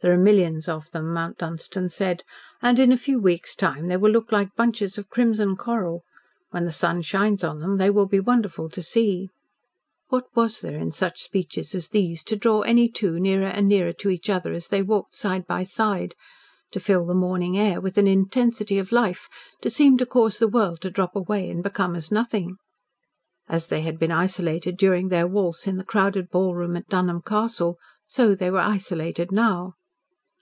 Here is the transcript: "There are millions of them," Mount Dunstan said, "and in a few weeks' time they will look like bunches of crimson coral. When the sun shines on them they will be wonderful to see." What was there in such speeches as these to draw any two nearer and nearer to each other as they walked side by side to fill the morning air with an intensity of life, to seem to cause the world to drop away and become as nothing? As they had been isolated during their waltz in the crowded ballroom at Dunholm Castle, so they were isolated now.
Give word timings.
"There 0.00 0.12
are 0.12 0.16
millions 0.16 0.68
of 0.68 0.92
them," 0.92 1.12
Mount 1.12 1.38
Dunstan 1.38 1.88
said, 1.88 2.22
"and 2.62 2.78
in 2.78 2.92
a 2.92 2.96
few 2.96 3.18
weeks' 3.18 3.56
time 3.56 3.88
they 3.88 3.96
will 3.96 4.12
look 4.12 4.30
like 4.30 4.54
bunches 4.54 4.96
of 4.96 5.08
crimson 5.08 5.56
coral. 5.56 6.04
When 6.50 6.64
the 6.64 6.70
sun 6.70 7.02
shines 7.02 7.42
on 7.42 7.58
them 7.58 7.78
they 7.78 7.90
will 7.90 8.06
be 8.06 8.20
wonderful 8.20 8.70
to 8.70 8.80
see." 8.80 9.30
What 10.06 10.26
was 10.36 10.60
there 10.60 10.78
in 10.78 10.92
such 10.92 11.20
speeches 11.22 11.74
as 11.74 11.88
these 11.88 12.22
to 12.26 12.36
draw 12.36 12.60
any 12.60 12.88
two 12.88 13.18
nearer 13.18 13.48
and 13.48 13.66
nearer 13.66 13.92
to 13.94 14.08
each 14.08 14.30
other 14.30 14.52
as 14.52 14.68
they 14.68 14.82
walked 14.82 15.16
side 15.16 15.48
by 15.48 15.64
side 15.64 16.14
to 16.70 16.78
fill 16.78 17.04
the 17.04 17.12
morning 17.12 17.58
air 17.58 17.80
with 17.80 17.98
an 17.98 18.06
intensity 18.06 18.78
of 18.78 18.92
life, 18.92 19.28
to 19.62 19.68
seem 19.68 19.98
to 19.98 20.06
cause 20.06 20.38
the 20.38 20.46
world 20.46 20.80
to 20.82 20.90
drop 20.92 21.16
away 21.16 21.50
and 21.50 21.60
become 21.64 21.96
as 21.96 22.12
nothing? 22.12 22.56
As 23.48 23.66
they 23.66 23.80
had 23.80 23.98
been 23.98 24.12
isolated 24.12 24.76
during 24.76 25.08
their 25.08 25.26
waltz 25.26 25.66
in 25.66 25.76
the 25.76 25.82
crowded 25.82 26.30
ballroom 26.30 26.76
at 26.76 26.86
Dunholm 26.86 27.22
Castle, 27.22 27.80
so 28.06 28.36
they 28.36 28.48
were 28.52 28.60
isolated 28.60 29.32
now. 29.32 29.74